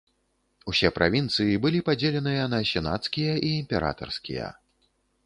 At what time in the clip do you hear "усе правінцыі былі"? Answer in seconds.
0.71-1.81